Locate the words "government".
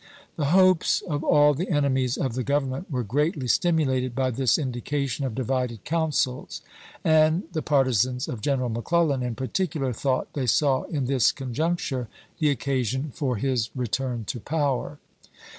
2.41-2.89